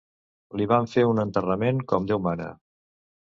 [0.61, 2.49] Li van fer un enterrament com Déu mana.